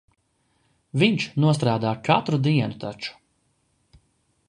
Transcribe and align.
Viņš 1.03 1.27
nostrādā 1.45 1.93
katru 2.09 2.43
dienu 2.51 2.83
taču. 2.87 3.17